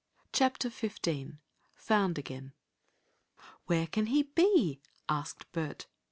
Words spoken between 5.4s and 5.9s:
Bert.